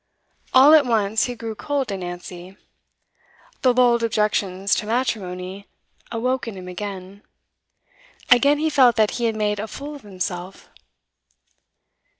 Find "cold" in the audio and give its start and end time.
1.53-1.89